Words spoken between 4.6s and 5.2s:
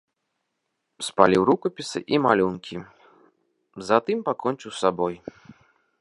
з сабой.